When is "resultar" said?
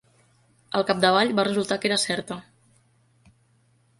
1.49-1.77